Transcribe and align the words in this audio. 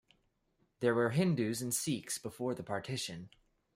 There 0.79 0.95
were 0.95 1.11
Hindus 1.11 1.61
and 1.61 1.71
Sikhs 1.71 2.17
before 2.17 2.55
the 2.55 2.63
partition. 2.63 3.29